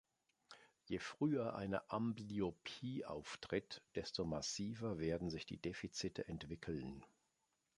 [0.85, 7.05] Je früher eine Amblyopie auftritt, desto massiver werden sich die Defizite entwickeln.